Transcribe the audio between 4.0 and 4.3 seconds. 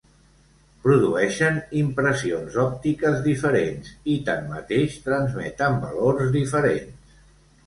i